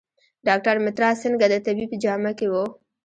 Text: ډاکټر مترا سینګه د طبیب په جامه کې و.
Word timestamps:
ډاکټر 0.47 0.75
مترا 0.85 1.09
سینګه 1.21 1.47
د 1.51 1.55
طبیب 1.65 1.87
په 1.91 1.97
جامه 2.03 2.31
کې 2.37 2.47
و. 2.49 2.53